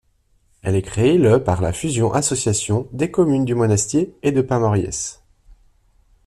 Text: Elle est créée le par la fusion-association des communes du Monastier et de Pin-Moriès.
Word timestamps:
Elle 0.63 0.73
est 0.75 0.81
créée 0.81 1.19
le 1.19 1.43
par 1.43 1.61
la 1.61 1.73
fusion-association 1.73 2.87
des 2.91 3.11
communes 3.11 3.45
du 3.45 3.53
Monastier 3.53 4.15
et 4.23 4.31
de 4.31 4.41
Pin-Moriès. 4.41 5.21